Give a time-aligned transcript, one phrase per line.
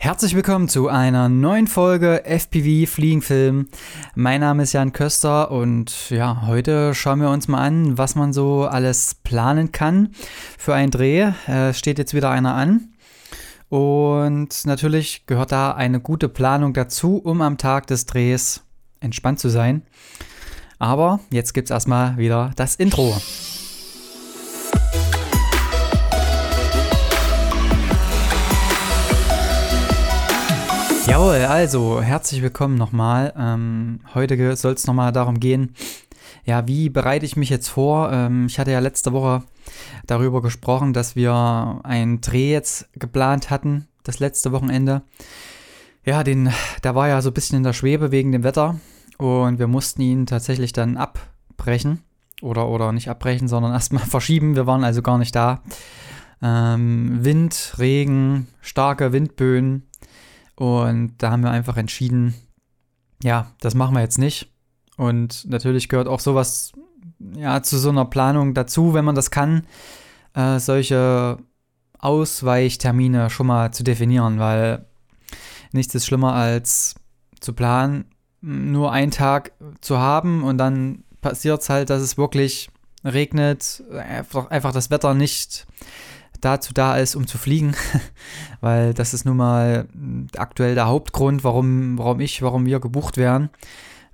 [0.00, 3.66] Herzlich willkommen zu einer neuen Folge FPV Fliegenfilm.
[4.14, 8.32] Mein Name ist Jan Köster und ja, heute schauen wir uns mal an, was man
[8.32, 10.10] so alles planen kann
[10.56, 11.32] für einen Dreh.
[11.48, 12.92] Äh, steht jetzt wieder einer an.
[13.70, 18.62] Und natürlich gehört da eine gute Planung dazu, um am Tag des Drehs
[19.00, 19.82] entspannt zu sein.
[20.78, 23.20] Aber jetzt gibt es erstmal wieder das Intro.
[31.08, 33.32] Jawohl, also herzlich willkommen nochmal.
[33.34, 35.74] Ähm, heute soll es nochmal darum gehen,
[36.44, 38.12] ja, wie bereite ich mich jetzt vor?
[38.12, 39.42] Ähm, ich hatte ja letzte Woche
[40.06, 45.00] darüber gesprochen, dass wir einen Dreh jetzt geplant hatten, das letzte Wochenende.
[46.04, 46.52] Ja, den,
[46.84, 48.78] der war ja so ein bisschen in der Schwebe wegen dem Wetter
[49.16, 52.02] und wir mussten ihn tatsächlich dann abbrechen.
[52.42, 54.56] Oder, oder nicht abbrechen, sondern erstmal verschieben.
[54.56, 55.62] Wir waren also gar nicht da.
[56.42, 59.87] Ähm, Wind, Regen, starke Windböen
[60.58, 62.34] und da haben wir einfach entschieden,
[63.22, 64.52] ja, das machen wir jetzt nicht.
[64.96, 66.72] Und natürlich gehört auch sowas
[67.36, 69.66] ja, zu so einer Planung dazu, wenn man das kann,
[70.34, 71.38] äh, solche
[72.00, 74.84] Ausweichtermine schon mal zu definieren, weil
[75.70, 76.96] nichts ist schlimmer als
[77.38, 78.06] zu planen,
[78.40, 82.68] nur einen Tag zu haben und dann passiert es halt, dass es wirklich
[83.04, 85.68] regnet, einfach, einfach das Wetter nicht
[86.40, 87.74] dazu da ist, um zu fliegen,
[88.60, 89.86] weil das ist nun mal
[90.36, 93.50] aktuell der Hauptgrund, warum, warum ich, warum wir gebucht werden.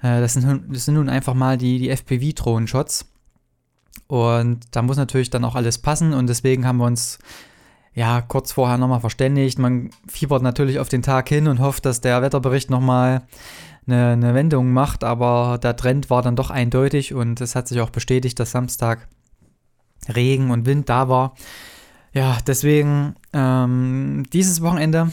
[0.03, 3.07] Äh, das, sind, das sind nun einfach mal die, die FPV-Drohnen-Shots.
[4.07, 7.19] Und da muss natürlich dann auch alles passen und deswegen haben wir uns
[7.95, 9.59] ja kurz vorher nochmal verständigt.
[9.59, 13.23] Man fiebert natürlich auf den Tag hin und hofft, dass der Wetterbericht nochmal
[13.87, 17.81] eine, eine Wendung macht, aber der Trend war dann doch eindeutig und es hat sich
[17.81, 19.09] auch bestätigt, dass Samstag
[20.15, 21.35] Regen und Wind da war.
[22.15, 25.11] Ja, deswegen ähm, dieses Wochenende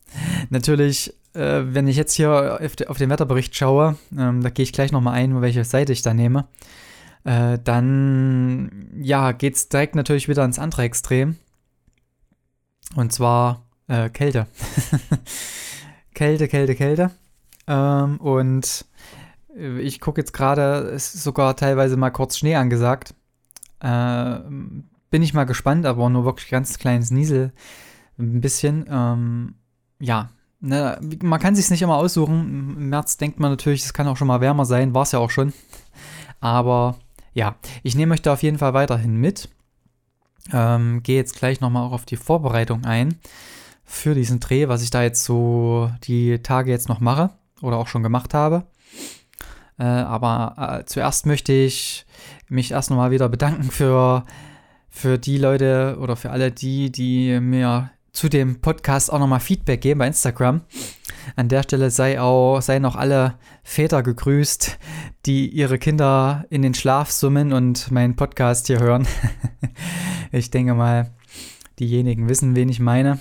[0.50, 4.92] natürlich, äh, wenn ich jetzt hier auf, den Wetterbericht schaue, ähm, da gehe ich gleich
[4.92, 6.46] nochmal ein, welche Seite ich da nehme,
[7.24, 11.36] äh, dann ja, geht es direkt natürlich wieder ins andere Extrem.
[12.94, 14.46] Und zwar äh, Kälte.
[16.14, 17.10] Kälte, Kälte, Kälte.
[17.66, 18.84] Ähm, und
[19.56, 23.14] ich gucke jetzt gerade, es ist sogar teilweise mal kurz Schnee angesagt.
[23.80, 24.38] Äh,
[25.14, 27.52] bin ich mal gespannt, aber nur wirklich ganz kleines Niesel.
[28.18, 28.84] Ein bisschen.
[28.90, 29.54] Ähm,
[30.00, 32.74] ja, ne, man kann sich nicht immer aussuchen.
[32.76, 34.92] Im März denkt man natürlich, es kann auch schon mal wärmer sein.
[34.92, 35.52] War es ja auch schon.
[36.40, 36.96] Aber
[37.32, 37.54] ja,
[37.84, 39.50] ich nehme euch da auf jeden Fall weiterhin mit.
[40.52, 43.20] Ähm, Gehe jetzt gleich nochmal auch auf die Vorbereitung ein
[43.84, 47.30] für diesen Dreh, was ich da jetzt so die Tage jetzt noch mache
[47.62, 48.66] oder auch schon gemacht habe.
[49.78, 52.04] Äh, aber äh, zuerst möchte ich
[52.48, 54.24] mich erst nochmal wieder bedanken für
[54.94, 59.80] für die Leute oder für alle die, die mir zu dem Podcast auch nochmal Feedback
[59.80, 60.60] geben bei Instagram.
[61.34, 63.34] An der Stelle sei auch, seien auch alle
[63.64, 64.78] Väter gegrüßt,
[65.26, 69.06] die ihre Kinder in den Schlaf summen und meinen Podcast hier hören.
[70.32, 71.10] ich denke mal,
[71.80, 73.18] diejenigen wissen, wen ich meine.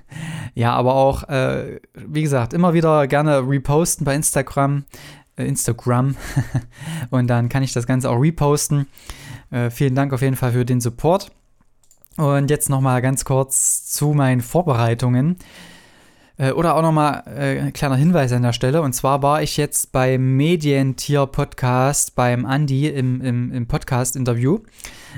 [0.54, 4.84] ja, aber auch, äh, wie gesagt, immer wieder gerne reposten bei Instagram.
[5.36, 6.14] Äh, Instagram.
[7.10, 8.86] und dann kann ich das Ganze auch reposten.
[9.50, 11.30] Äh, vielen Dank auf jeden Fall für den Support.
[12.16, 15.36] Und jetzt nochmal ganz kurz zu meinen Vorbereitungen.
[16.38, 18.82] Äh, oder auch nochmal äh, ein kleiner Hinweis an der Stelle.
[18.82, 24.60] Und zwar war ich jetzt beim Medientier-Podcast beim Andi im, im, im Podcast-Interview.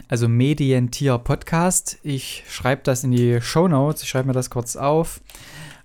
[0.09, 1.99] Also Medientier-Podcast.
[2.03, 4.03] Ich schreibe das in die Show Notes.
[4.03, 5.21] Ich schreibe mir das kurz auf.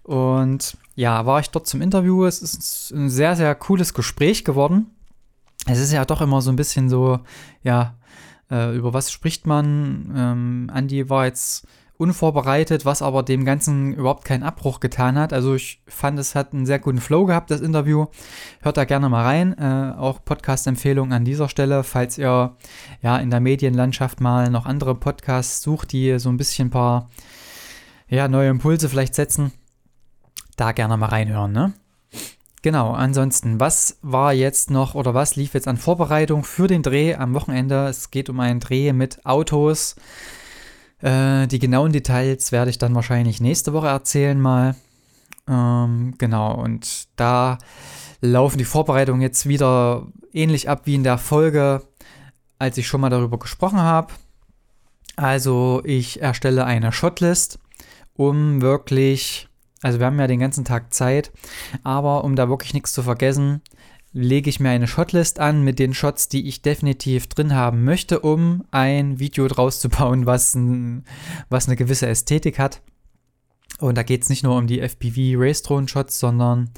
[0.04, 2.26] Und ja, war ich dort zum Interview.
[2.26, 4.92] Es ist ein sehr, sehr cooles Gespräch geworden.
[5.66, 7.20] Es ist ja doch immer so ein bisschen so,
[7.64, 7.96] ja,
[8.54, 10.14] äh, über was spricht man?
[10.16, 15.32] Ähm, Andy war jetzt unvorbereitet, was aber dem Ganzen überhaupt keinen Abbruch getan hat.
[15.32, 18.08] Also ich fand, es hat einen sehr guten Flow gehabt, das Interview.
[18.62, 19.58] Hört da gerne mal rein.
[19.58, 22.56] Äh, auch Podcast-Empfehlung an dieser Stelle, falls ihr
[23.02, 27.10] ja in der Medienlandschaft mal noch andere Podcasts sucht, die so ein bisschen ein paar
[28.10, 29.52] ja, neue Impulse vielleicht setzen.
[30.58, 31.74] Da gerne mal reinhören, ne?
[32.64, 37.14] Genau, ansonsten, was war jetzt noch oder was lief jetzt an Vorbereitung für den Dreh
[37.14, 37.88] am Wochenende?
[37.88, 39.98] Es geht um einen Dreh mit Autos.
[41.02, 44.78] Äh, die genauen Details werde ich dann wahrscheinlich nächste Woche erzählen mal.
[45.46, 47.58] Ähm, genau, und da
[48.22, 51.84] laufen die Vorbereitungen jetzt wieder ähnlich ab wie in der Folge,
[52.60, 54.14] als ich schon mal darüber gesprochen habe.
[55.18, 57.60] Also ich erstelle eine Shotlist,
[58.14, 59.50] um wirklich
[59.84, 61.32] also wir haben ja den ganzen Tag Zeit,
[61.84, 63.62] aber um da wirklich nichts zu vergessen,
[64.14, 68.20] lege ich mir eine Shotlist an mit den Shots, die ich definitiv drin haben möchte,
[68.20, 71.04] um ein Video draus zu bauen, was, ein,
[71.50, 72.82] was eine gewisse Ästhetik hat.
[73.80, 76.70] Und da geht es nicht nur um die FPV Race Drone Shots, sondern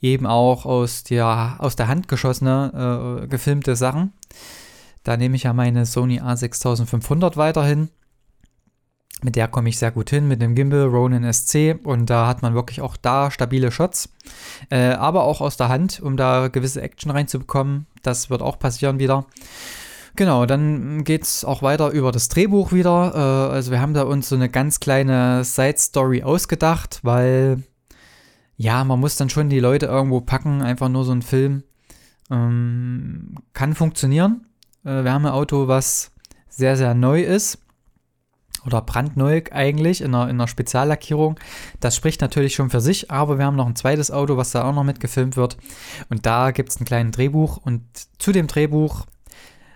[0.00, 4.12] eben auch aus der, aus der Hand geschossene, äh, gefilmte Sachen.
[5.02, 7.88] Da nehme ich ja meine Sony A6500 weiterhin.
[9.22, 12.42] Mit der komme ich sehr gut hin, mit dem Gimbal Ronin SC und da hat
[12.42, 14.10] man wirklich auch da stabile Shots,
[14.70, 17.86] äh, aber auch aus der Hand, um da gewisse Action reinzubekommen.
[18.02, 19.24] Das wird auch passieren wieder.
[20.16, 23.12] Genau, dann geht es auch weiter über das Drehbuch wieder.
[23.14, 27.62] Äh, also wir haben da uns so eine ganz kleine Side-Story ausgedacht, weil
[28.58, 31.62] ja, man muss dann schon die Leute irgendwo packen, einfach nur so ein Film.
[32.30, 34.46] Ähm, kann funktionieren.
[34.84, 36.12] Äh, wir haben ein Auto, was
[36.48, 37.58] sehr, sehr neu ist
[38.66, 41.38] oder brandneu eigentlich in einer, in einer Speziallackierung.
[41.80, 44.64] Das spricht natürlich schon für sich, aber wir haben noch ein zweites Auto, was da
[44.64, 45.56] auch noch mitgefilmt wird.
[46.08, 47.82] Und da gibt es ein kleines Drehbuch und
[48.18, 49.06] zu dem Drehbuch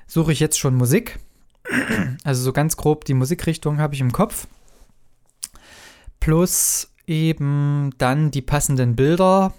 [0.07, 1.19] suche ich jetzt schon Musik.
[2.25, 4.47] Also so ganz grob die Musikrichtung habe ich im Kopf.
[6.19, 9.53] Plus eben dann die passenden Bilder.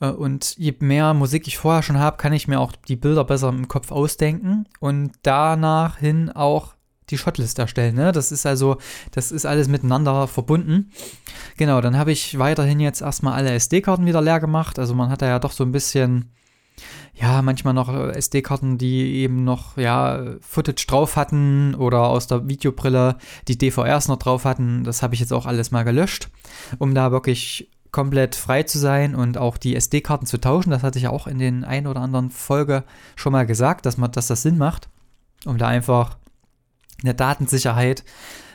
[0.00, 3.24] Äh, und je mehr Musik ich vorher schon habe, kann ich mir auch die Bilder
[3.24, 6.74] besser im Kopf ausdenken und danach hin auch
[7.10, 7.94] die Shotlist erstellen.
[7.94, 8.12] Ne?
[8.12, 8.78] Das ist also,
[9.12, 10.90] das ist alles miteinander verbunden.
[11.56, 14.78] Genau, dann habe ich weiterhin jetzt erstmal alle SD-Karten wieder leer gemacht.
[14.78, 16.30] Also man hat da ja doch so ein bisschen,
[17.14, 23.16] ja, manchmal noch SD-Karten, die eben noch, ja, Footage drauf hatten oder aus der Videobrille
[23.48, 24.84] die DVRs noch drauf hatten.
[24.84, 26.28] Das habe ich jetzt auch alles mal gelöscht,
[26.78, 30.70] um da wirklich komplett frei zu sein und auch die SD-Karten zu tauschen.
[30.70, 32.84] Das hatte ich ja auch in den ein oder anderen Folge
[33.16, 34.88] schon mal gesagt, dass man, dass das Sinn macht,
[35.44, 36.16] um da einfach
[37.02, 38.04] eine Datensicherheit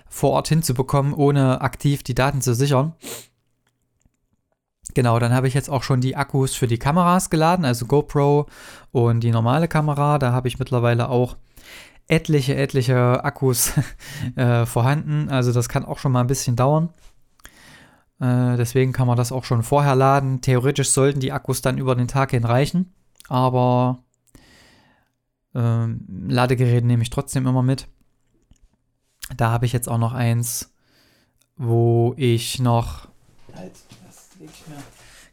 [0.07, 2.93] vor Ort hinzubekommen, ohne aktiv die Daten zu sichern.
[4.93, 8.47] Genau, dann habe ich jetzt auch schon die Akkus für die Kameras geladen, also GoPro
[8.91, 10.19] und die normale Kamera.
[10.19, 11.35] Da habe ich mittlerweile auch
[12.07, 13.73] etliche, etliche Akkus
[14.35, 15.29] äh, vorhanden.
[15.29, 16.89] Also das kann auch schon mal ein bisschen dauern.
[18.19, 20.41] Äh, deswegen kann man das auch schon vorher laden.
[20.41, 22.93] Theoretisch sollten die Akkus dann über den Tag hin reichen.
[23.27, 23.99] Aber
[25.53, 25.87] äh,
[26.27, 27.87] Ladegerät nehme ich trotzdem immer mit.
[29.35, 30.71] Da habe ich jetzt auch noch eins,
[31.57, 33.07] wo ich noch.
[33.53, 33.73] Halt,
[34.05, 34.75] das leg ich mir.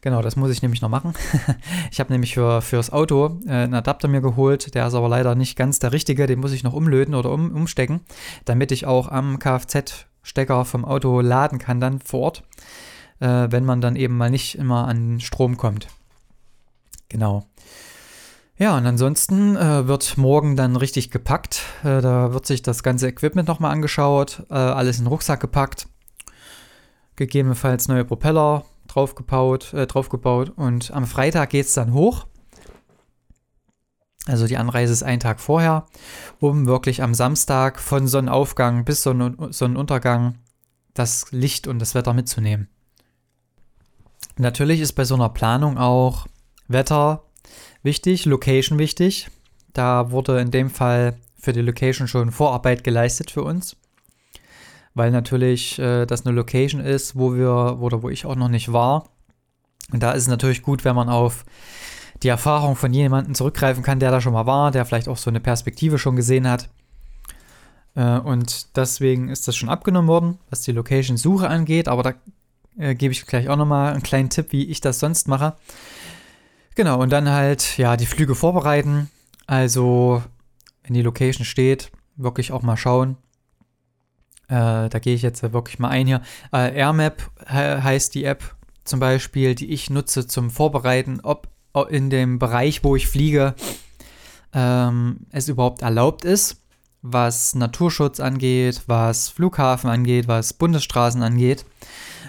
[0.03, 1.13] Genau, das muss ich nämlich noch machen.
[1.91, 5.33] ich habe nämlich für, fürs Auto äh, einen Adapter mir geholt, der ist aber leider
[5.33, 8.01] nicht ganz der richtige, den muss ich noch umlöten oder um, umstecken,
[8.43, 12.43] damit ich auch am Kfz-Stecker vom Auto laden kann dann vor Ort,
[13.21, 15.87] äh, wenn man dann eben mal nicht immer an Strom kommt.
[17.07, 17.45] Genau.
[18.57, 21.61] Ja, und ansonsten äh, wird morgen dann richtig gepackt.
[21.83, 25.87] Äh, da wird sich das ganze Equipment nochmal angeschaut, äh, alles in den Rucksack gepackt,
[27.15, 32.27] gegebenenfalls neue Propeller draufgebaut, äh, draufgebaut und am Freitag geht es dann hoch.
[34.27, 35.87] Also die Anreise ist ein Tag vorher,
[36.39, 40.37] um wirklich am Samstag von Sonnenaufgang bis Sonnen Sonnenuntergang
[40.93, 42.69] das Licht und das Wetter mitzunehmen.
[44.37, 46.27] Natürlich ist bei so einer Planung auch
[46.67, 47.23] Wetter
[47.83, 49.29] wichtig, Location wichtig.
[49.73, 53.75] Da wurde in dem Fall für die Location schon Vorarbeit geleistet für uns.
[54.93, 58.71] Weil natürlich äh, das eine Location ist, wo wir, oder wo ich auch noch nicht
[58.71, 59.09] war.
[59.91, 61.45] Und da ist es natürlich gut, wenn man auf
[62.21, 65.29] die Erfahrung von jemandem zurückgreifen kann, der da schon mal war, der vielleicht auch so
[65.29, 66.69] eine Perspektive schon gesehen hat.
[67.95, 71.87] Äh, und deswegen ist das schon abgenommen worden, was die Location-Suche angeht.
[71.87, 72.13] Aber da
[72.77, 75.55] äh, gebe ich gleich auch nochmal einen kleinen Tipp, wie ich das sonst mache.
[76.75, 79.09] Genau, und dann halt, ja, die Flüge vorbereiten.
[79.45, 80.23] Also,
[80.83, 83.17] wenn die Location steht, wirklich auch mal schauen.
[84.47, 86.21] Äh, da gehe ich jetzt wirklich mal ein hier.
[86.51, 91.47] Äh, AirMap heißt die App zum Beispiel, die ich nutze zum Vorbereiten, ob
[91.89, 93.55] in dem Bereich, wo ich fliege,
[94.53, 96.61] ähm, es überhaupt erlaubt ist,
[97.01, 101.65] was Naturschutz angeht, was Flughafen angeht, was Bundesstraßen angeht.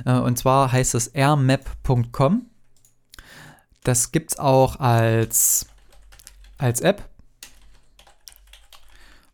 [0.07, 2.47] Äh, und zwar heißt es airmap.com.
[3.85, 5.67] Das gibt es auch als,
[6.59, 7.09] als App.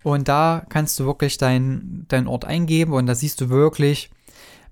[0.03, 4.11] Und da kannst du wirklich deinen dein Ort eingeben und da siehst du wirklich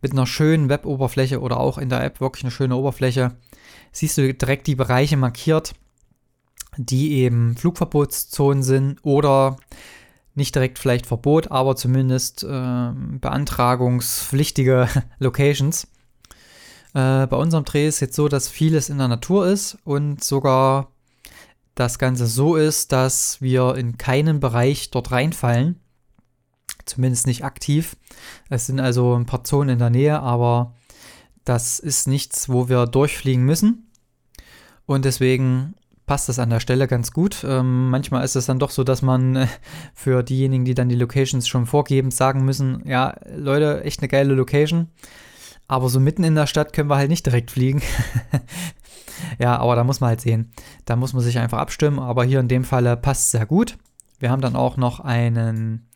[0.00, 3.36] mit einer schönen Web-Oberfläche oder auch in der App wirklich eine schöne Oberfläche,
[3.92, 5.74] siehst du direkt die Bereiche markiert,
[6.76, 9.56] die eben Flugverbotszonen sind oder
[10.34, 15.88] nicht direkt vielleicht Verbot, aber zumindest äh, beantragungspflichtige Locations.
[16.98, 20.90] Äh, bei unserem Dreh ist jetzt so, dass vieles in der Natur ist und sogar
[21.76, 25.78] das Ganze so ist, dass wir in keinen Bereich dort reinfallen.
[26.86, 27.96] Zumindest nicht aktiv.
[28.48, 30.74] Es sind also ein paar Zonen in der Nähe, aber
[31.44, 33.92] das ist nichts, wo wir durchfliegen müssen.
[34.84, 35.74] Und deswegen
[36.04, 37.44] passt das an der Stelle ganz gut.
[37.46, 39.46] Ähm, manchmal ist es dann doch so, dass man äh,
[39.94, 44.34] für diejenigen, die dann die Locations schon vorgeben, sagen müssen, ja, Leute, echt eine geile
[44.34, 44.88] Location
[45.68, 47.82] Aber so mitten in der Stadt können wir halt nicht direkt fliegen.
[49.38, 50.50] ja, aber da muss man halt sehen.
[50.86, 51.98] Da muss man sich einfach abstimmen.
[51.98, 53.76] Aber hier in dem Falle passt sehr gut.
[54.18, 55.86] Wir haben dann auch noch einen,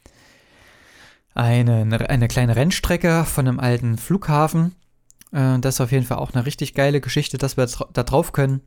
[1.34, 4.74] einen, eine kleine Rennstrecke von einem alten Flughafen.
[5.32, 8.32] Äh, das ist auf jeden Fall auch eine richtig geile Geschichte, dass wir da drauf
[8.32, 8.60] können.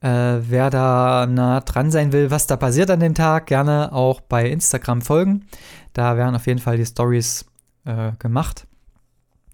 [0.00, 4.20] Äh, wer da nah dran sein will, was da passiert an dem Tag, gerne auch
[4.20, 5.46] bei Instagram folgen.
[5.92, 7.46] Da werden auf jeden Fall die Stories
[7.84, 8.66] äh, gemacht.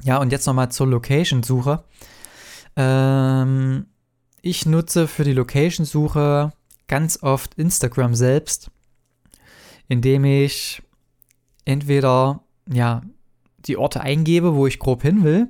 [0.04, 1.84] Ja, und jetzt nochmal zur Location-Suche.
[2.76, 3.86] Ähm,
[4.42, 6.52] ich nutze für die Location-Suche
[6.86, 8.70] ganz oft Instagram selbst,
[9.88, 10.82] indem ich
[11.64, 13.02] entweder ja,
[13.58, 15.48] die Orte eingebe, wo ich grob hin will.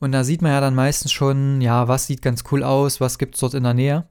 [0.00, 3.18] Und da sieht man ja dann meistens schon, ja, was sieht ganz cool aus, was
[3.18, 4.06] gibt es dort in der Nähe.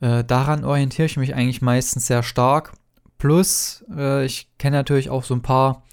[0.00, 2.72] Äh, daran orientiere ich mich eigentlich meistens sehr stark.
[3.18, 5.83] Plus, äh, ich kenne natürlich auch so ein paar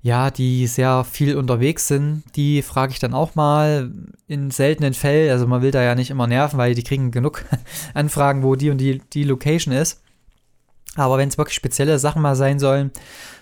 [0.00, 3.90] ja, die sehr viel unterwegs sind, die frage ich dann auch mal
[4.28, 5.30] in seltenen Fällen.
[5.30, 7.44] Also man will da ja nicht immer nerven, weil die kriegen genug
[7.94, 10.02] Anfragen, wo die und die, die Location ist.
[10.94, 12.92] Aber wenn es wirklich spezielle Sachen mal sein sollen,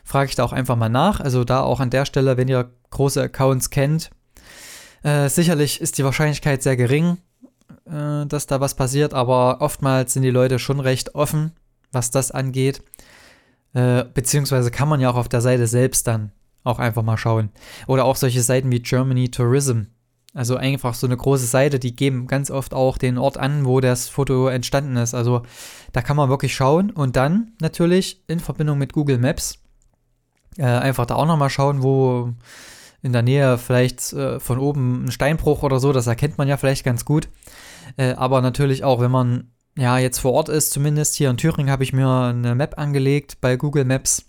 [0.05, 1.21] frage ich da auch einfach mal nach.
[1.21, 4.11] Also da auch an der Stelle, wenn ihr große Accounts kennt,
[5.03, 7.19] äh, sicherlich ist die Wahrscheinlichkeit sehr gering,
[7.87, 11.53] äh, dass da was passiert, aber oftmals sind die Leute schon recht offen,
[11.93, 12.83] was das angeht.
[13.75, 16.33] Äh, beziehungsweise kann man ja auch auf der Seite selbst dann
[16.67, 17.51] auch einfach mal schauen.
[17.87, 19.83] Oder auch solche Seiten wie Germany Tourism.
[20.35, 23.81] Also einfach so eine große Seite, die geben ganz oft auch den Ort an, wo
[23.81, 25.15] das Foto entstanden ist.
[25.15, 25.43] Also
[25.93, 29.61] da kann man wirklich schauen und dann natürlich in Verbindung mit Google Maps
[30.59, 32.35] äh, einfach da auch nochmal schauen, wo
[33.01, 36.59] in der Nähe vielleicht äh, von oben ein Steinbruch oder so, das erkennt man ja
[36.59, 37.29] vielleicht ganz gut.
[37.97, 41.71] Äh, aber natürlich auch, wenn man ja jetzt vor Ort ist, zumindest hier in Thüringen
[41.71, 44.26] habe ich mir eine Map angelegt bei Google Maps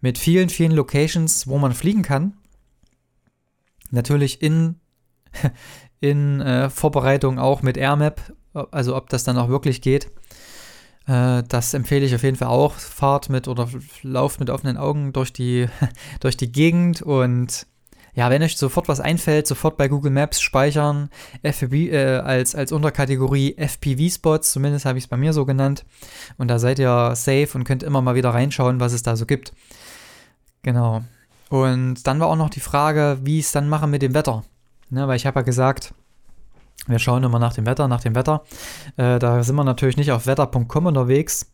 [0.00, 2.34] mit vielen, vielen Locations, wo man fliegen kann.
[3.90, 4.76] Natürlich in,
[6.00, 8.20] in äh, Vorbereitung auch mit AirMap,
[8.52, 10.10] also ob das dann auch wirklich geht.
[11.06, 12.74] Äh, das empfehle ich auf jeden Fall auch.
[12.74, 13.68] Fahrt mit oder
[14.02, 15.68] lauft mit offenen Augen durch die,
[16.20, 17.66] durch die Gegend und
[18.14, 21.10] ja, wenn euch sofort was einfällt, sofort bei Google Maps speichern,
[21.42, 25.84] FPV, äh, als, als Unterkategorie FPV-Spots, zumindest habe ich es bei mir so genannt.
[26.36, 29.26] Und da seid ihr safe und könnt immer mal wieder reinschauen, was es da so
[29.26, 29.52] gibt.
[30.62, 31.02] Genau.
[31.48, 34.44] Und dann war auch noch die Frage, wie ich es dann mache mit dem Wetter.
[34.90, 35.94] Ne, weil ich habe ja gesagt,
[36.86, 38.42] wir schauen immer nach dem Wetter, nach dem Wetter.
[38.96, 41.52] Äh, da sind wir natürlich nicht auf wetter.com unterwegs.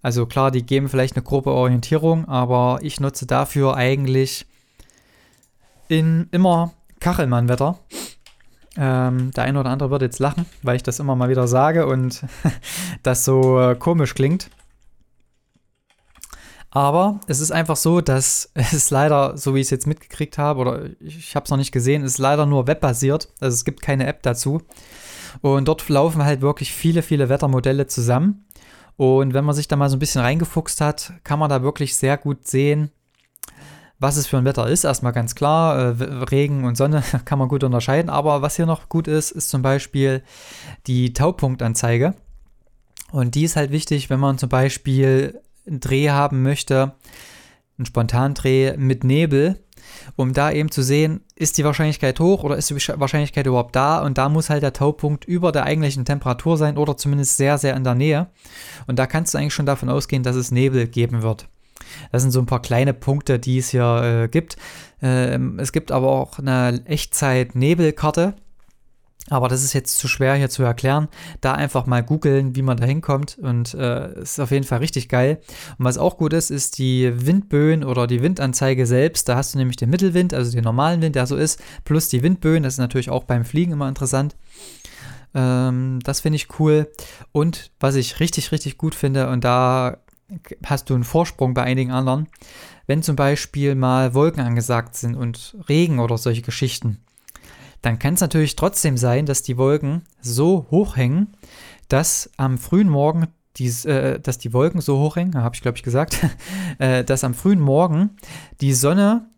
[0.00, 4.46] Also klar, die geben vielleicht eine grobe Orientierung, aber ich nutze dafür eigentlich
[5.92, 7.78] in immer Kachelmann-Wetter.
[8.78, 11.86] Ähm, der eine oder andere wird jetzt lachen, weil ich das immer mal wieder sage
[11.86, 12.24] und
[13.02, 14.48] das so äh, komisch klingt.
[16.70, 20.60] Aber es ist einfach so, dass es leider, so wie ich es jetzt mitgekriegt habe,
[20.60, 23.28] oder ich habe es noch nicht gesehen, ist leider nur webbasiert.
[23.40, 24.62] Also es gibt keine App dazu.
[25.42, 28.46] Und dort laufen halt wirklich viele, viele Wettermodelle zusammen.
[28.96, 31.96] Und wenn man sich da mal so ein bisschen reingefuchst hat, kann man da wirklich
[31.96, 32.90] sehr gut sehen,
[34.02, 34.84] was es für ein Wetter ist.
[34.84, 38.10] Erstmal ganz klar, äh, Regen und Sonne kann man gut unterscheiden.
[38.10, 40.22] Aber was hier noch gut ist, ist zum Beispiel
[40.86, 42.14] die Taupunktanzeige.
[43.12, 46.94] Und die ist halt wichtig, wenn man zum Beispiel einen Dreh haben möchte,
[47.78, 49.58] einen Spontandreh mit Nebel,
[50.16, 54.02] um da eben zu sehen, ist die Wahrscheinlichkeit hoch oder ist die Wahrscheinlichkeit überhaupt da?
[54.02, 57.76] Und da muss halt der Taupunkt über der eigentlichen Temperatur sein oder zumindest sehr, sehr
[57.76, 58.28] in der Nähe.
[58.86, 61.48] Und da kannst du eigentlich schon davon ausgehen, dass es Nebel geben wird.
[62.10, 64.56] Das sind so ein paar kleine Punkte, die es hier äh, gibt.
[65.00, 68.34] Ähm, es gibt aber auch eine Echtzeit-Nebelkarte.
[69.30, 71.08] Aber das ist jetzt zu schwer hier zu erklären.
[71.40, 73.38] Da einfach mal googeln, wie man da hinkommt.
[73.40, 75.40] Und äh, ist auf jeden Fall richtig geil.
[75.78, 79.28] Und was auch gut ist, ist die Windböen oder die Windanzeige selbst.
[79.28, 82.22] Da hast du nämlich den Mittelwind, also den normalen Wind, der so ist, plus die
[82.22, 82.64] Windböen.
[82.64, 84.36] Das ist natürlich auch beim Fliegen immer interessant.
[85.34, 86.90] Ähm, das finde ich cool.
[87.30, 89.98] Und was ich richtig, richtig gut finde, und da
[90.64, 92.28] hast du einen Vorsprung bei einigen anderen.
[92.86, 96.98] Wenn zum Beispiel mal Wolken angesagt sind und Regen oder solche Geschichten,
[97.80, 101.36] dann kann es natürlich trotzdem sein, dass die Wolken so hoch hängen,
[101.88, 105.76] dass am frühen Morgen die, äh, dass die Wolken so hoch hängen, habe ich glaube
[105.76, 106.18] ich gesagt,
[106.78, 108.16] äh, dass am frühen Morgen
[108.60, 109.28] die Sonne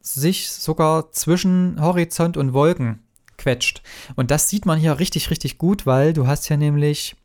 [0.00, 3.00] sich sogar zwischen Horizont und Wolken
[3.36, 3.82] quetscht.
[4.16, 7.16] Und das sieht man hier richtig, richtig gut, weil du hast hier nämlich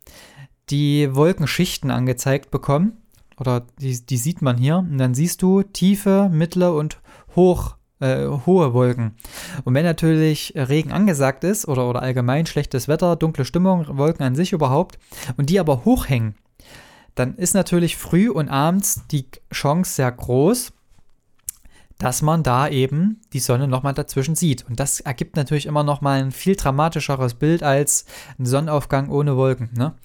[0.70, 2.98] die Wolkenschichten angezeigt bekommen
[3.40, 4.78] oder die, die sieht man hier.
[4.78, 7.00] Und dann siehst du tiefe, mittlere und
[7.36, 9.16] hoch, äh, hohe Wolken.
[9.64, 14.36] Und wenn natürlich Regen angesagt ist oder, oder allgemein schlechtes Wetter, dunkle Stimmung, Wolken an
[14.36, 14.98] sich überhaupt,
[15.38, 16.36] und die aber hochhängen,
[17.16, 20.74] dann ist natürlich früh und abends die Chance sehr groß,
[21.98, 24.66] dass man da eben die Sonne nochmal dazwischen sieht.
[24.68, 28.06] Und das ergibt natürlich immer nochmal ein viel dramatischeres Bild als
[28.38, 29.70] ein Sonnenaufgang ohne Wolken.
[29.78, 29.96] Ne?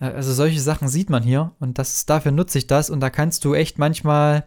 [0.00, 3.10] Äh, also solche Sachen sieht man hier und das, dafür nutze ich das und da
[3.10, 4.44] kannst du echt manchmal,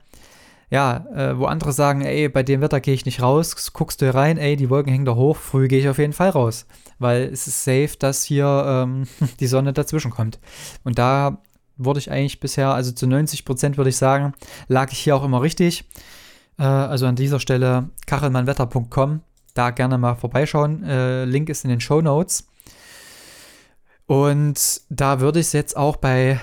[0.70, 4.05] ja, äh, wo andere sagen, ey, bei dem Wetter gehe ich nicht raus, guckst du
[4.05, 6.65] hier rein, ey, die Wolken hängen da hoch, früh gehe ich auf jeden Fall raus,
[7.00, 9.08] weil es ist safe, dass hier ähm,
[9.39, 10.39] die Sonne dazwischen kommt.
[10.84, 11.41] Und da
[11.77, 14.34] wurde ich eigentlich bisher, also zu 90 Prozent würde ich sagen,
[14.67, 15.86] lag ich hier auch immer richtig.
[16.58, 19.22] Äh, also an dieser Stelle kachelmannwetter.com,
[19.53, 20.84] da gerne mal vorbeischauen.
[20.84, 22.48] Äh, Link ist in den Show Notes.
[24.11, 26.37] Und da würde ich es jetzt auch bei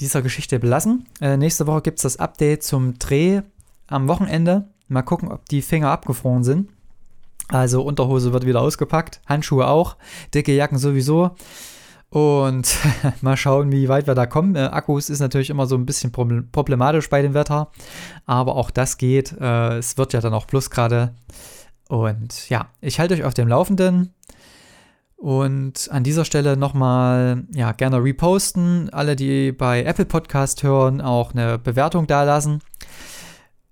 [0.00, 1.06] dieser Geschichte belassen.
[1.20, 3.42] Äh, nächste Woche gibt es das Update zum Dreh
[3.86, 4.66] am Wochenende.
[4.88, 6.68] Mal gucken, ob die Finger abgefroren sind.
[7.46, 9.96] Also Unterhose wird wieder ausgepackt, Handschuhe auch,
[10.34, 11.36] dicke Jacken sowieso.
[12.10, 12.76] Und
[13.20, 14.56] mal schauen, wie weit wir da kommen.
[14.56, 17.70] Äh, Akkus ist natürlich immer so ein bisschen problematisch bei dem Wetter,
[18.26, 19.30] aber auch das geht.
[19.40, 21.14] Äh, es wird ja dann auch Plusgrade.
[21.88, 24.12] Und ja, ich halte euch auf dem Laufenden.
[25.22, 28.90] Und an dieser Stelle nochmal, ja, gerne reposten.
[28.90, 32.58] Alle, die bei Apple Podcast hören, auch eine Bewertung dalassen.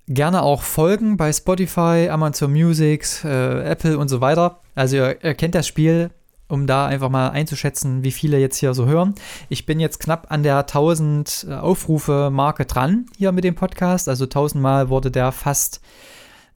[0.07, 4.61] Gerne auch folgen bei Spotify, Amazon Music, äh, Apple und so weiter.
[4.77, 6.13] Also ihr, ihr kennt das Spiel,
[6.47, 9.17] um da einfach mal einzuschätzen, wie viele jetzt hier so hören.
[9.49, 14.09] Ich bin jetzt knapp an der 1000 äh, Aufrufe-Marke dran hier mit dem Podcast.
[14.09, 15.81] Also 1000 Mal wurde der fast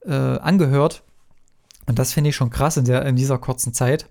[0.05, 1.03] äh, angehört.
[1.85, 4.07] Und das finde ich schon krass in, der, in dieser kurzen Zeit.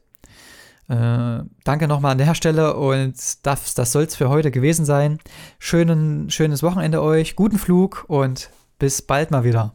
[0.88, 3.14] Äh, danke nochmal an der Stelle und
[3.46, 5.18] das, das soll es für heute gewesen sein.
[5.58, 9.74] Schönen, schönes Wochenende euch, guten Flug und bis bald mal wieder.